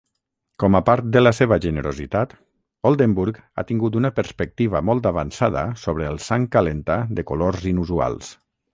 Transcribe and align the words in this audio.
Com 0.61 0.77
a 0.77 0.79
part 0.85 1.09
de 1.15 1.21
la 1.21 1.33
seva 1.39 1.59
generositat, 1.65 2.33
Oldenburg 2.91 3.39
ha 3.41 3.65
tingut 3.73 3.99
una 4.01 4.13
perspectiva 4.23 4.83
molt 4.93 5.13
avançada 5.13 5.67
sobre 5.87 6.11
els 6.15 6.31
sang 6.33 6.53
calenta 6.59 7.01
de 7.21 7.31
colors 7.33 7.73
inusuals. 7.77 8.37